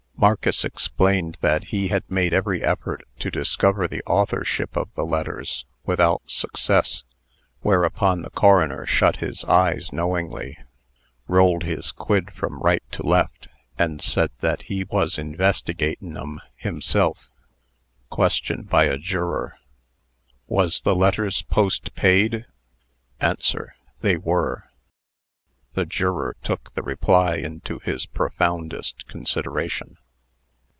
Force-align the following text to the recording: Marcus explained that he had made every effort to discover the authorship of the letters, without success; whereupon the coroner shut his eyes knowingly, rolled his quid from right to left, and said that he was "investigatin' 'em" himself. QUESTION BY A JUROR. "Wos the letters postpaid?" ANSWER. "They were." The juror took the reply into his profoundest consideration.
Marcus 0.17 0.63
explained 0.63 1.39
that 1.41 1.63
he 1.69 1.87
had 1.87 2.03
made 2.07 2.31
every 2.31 2.63
effort 2.63 3.01
to 3.17 3.31
discover 3.31 3.87
the 3.87 4.03
authorship 4.05 4.75
of 4.77 4.87
the 4.93 5.03
letters, 5.03 5.65
without 5.83 6.21
success; 6.29 7.01
whereupon 7.61 8.21
the 8.21 8.29
coroner 8.29 8.85
shut 8.85 9.15
his 9.15 9.43
eyes 9.45 9.91
knowingly, 9.91 10.55
rolled 11.27 11.63
his 11.63 11.91
quid 11.91 12.29
from 12.33 12.59
right 12.59 12.83
to 12.91 13.01
left, 13.01 13.47
and 13.79 13.99
said 13.99 14.29
that 14.41 14.61
he 14.61 14.83
was 14.83 15.17
"investigatin' 15.17 16.15
'em" 16.15 16.39
himself. 16.55 17.31
QUESTION 18.11 18.61
BY 18.61 18.83
A 18.83 18.97
JUROR. 18.99 19.57
"Wos 20.45 20.81
the 20.81 20.95
letters 20.95 21.41
postpaid?" 21.41 22.45
ANSWER. 23.19 23.73
"They 24.01 24.17
were." 24.17 24.65
The 25.73 25.87
juror 25.87 26.35
took 26.43 26.75
the 26.75 26.83
reply 26.83 27.37
into 27.37 27.79
his 27.79 28.05
profoundest 28.05 29.07
consideration. 29.07 29.97